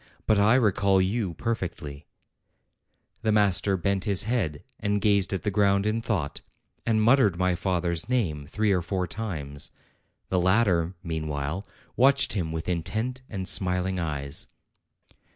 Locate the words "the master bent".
3.21-4.03